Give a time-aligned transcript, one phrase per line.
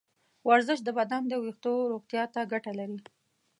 [0.47, 2.99] ورزش د بدن د ویښتو روغتیا ته ګټه لري.